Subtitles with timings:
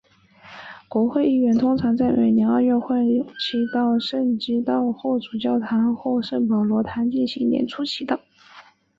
[0.89, 3.07] 国会议员通常在每年二月份会
[3.39, 8.19] 期到圣基道霍主教座堂或圣保罗堂进行年初祈祷。